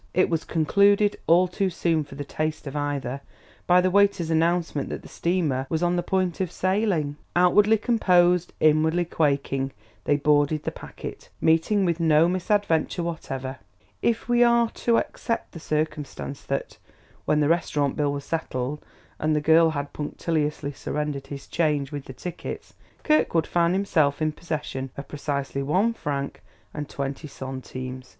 [0.15, 3.21] It was concluded, all too soon for the taste of either,
[3.67, 7.17] by the waiter's announcement that the steamer was on the point of sailing.
[7.35, 9.71] Outwardly composed, inwardly quaking,
[10.05, 13.59] they boarded the packet, meeting with no misadventure whatever
[14.01, 16.79] if we are to except the circumstance that,
[17.25, 18.83] when the restaurant bill was settled
[19.19, 22.73] and the girl had punctiliously surrendered his change with the tickets,
[23.03, 26.41] Kirkwood found himself in possession of precisely one franc
[26.73, 28.09] and twenty centimes.